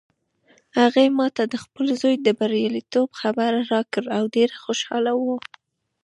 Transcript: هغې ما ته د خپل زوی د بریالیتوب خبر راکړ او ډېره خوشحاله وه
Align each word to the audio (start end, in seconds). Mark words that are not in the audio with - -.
هغې 0.79 1.05
ما 1.17 1.27
ته 1.35 1.43
د 1.51 1.55
خپل 1.63 1.85
زوی 2.01 2.15
د 2.21 2.27
بریالیتوب 2.39 3.09
خبر 3.21 3.51
راکړ 3.71 4.03
او 4.17 4.23
ډېره 4.35 4.55
خوشحاله 4.63 5.11
وه 5.23 5.37